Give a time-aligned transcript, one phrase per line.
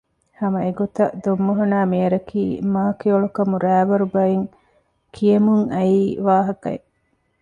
[0.39, 4.45] ހަމަ އެގޮތަށް ދޮންމޮހޮނާއި މިޔަރަކީ މާކެޔޮޅުކަމު ރައިވަރު ބައިން
[5.15, 6.87] ކިޔެމުން އައީ ވާހަކައެއް